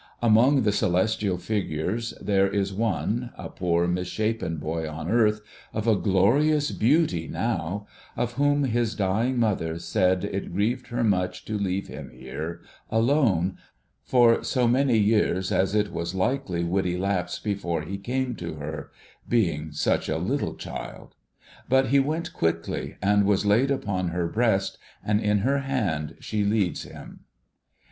[0.19, 5.41] Among the celestial figures there is one, a poor mis shapen boy on earth,
[5.75, 7.85] of a glorious beauty now,
[8.17, 13.59] of whom his dying mother said it grieved her much to leave him here, alone,
[14.03, 18.89] for so many years as it was likely would elapse before he came to her—
[19.29, 21.13] being such a little child.
[21.69, 26.43] But he went quickly, and was laid upon her breast, and in her hand she
[26.43, 27.19] leads him.